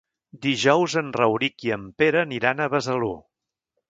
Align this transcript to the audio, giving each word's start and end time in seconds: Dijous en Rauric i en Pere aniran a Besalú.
Dijous 0.45 0.95
en 1.01 1.11
Rauric 1.19 1.67
i 1.67 1.71
en 1.77 1.85
Pere 2.03 2.23
aniran 2.23 2.65
a 2.65 2.69
Besalú. 2.77 3.13